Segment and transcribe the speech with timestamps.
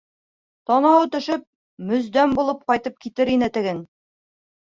[0.69, 1.43] Танауы төшөп,
[1.91, 3.85] мөз-дәм булып ҡайтып китер ине тегең.